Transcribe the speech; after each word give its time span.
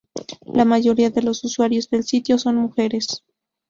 La 0.47 0.65
mayoría 0.65 1.11
de 1.11 1.21
los 1.21 1.43
usuarios 1.43 1.87
del 1.91 2.03
sitio 2.03 2.39
son 2.39 2.55
mujeres. 2.55 3.23